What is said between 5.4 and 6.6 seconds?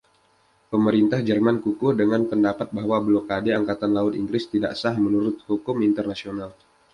hukum internasional.